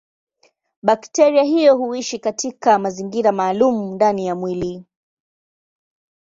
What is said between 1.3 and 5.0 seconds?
hiyo huishi katika mazingira maalumu ndani ya mwili.